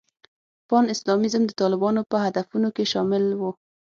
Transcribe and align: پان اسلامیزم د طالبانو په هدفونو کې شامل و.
پان 0.67 0.85
اسلامیزم 0.95 1.43
د 1.47 1.51
طالبانو 1.61 2.01
په 2.11 2.17
هدفونو 2.25 2.69
کې 2.75 2.83
شامل 2.91 3.23
و. 3.39 3.41